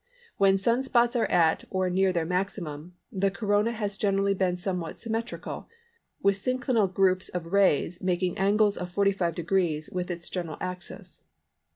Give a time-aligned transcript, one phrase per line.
[0.37, 4.97] When Sun spots are at or near their maximum, the Corona has generally been somewhat
[4.99, 5.67] symmetrical,
[6.23, 11.21] with synclinal groups of rays making angles of 45° with its general axis.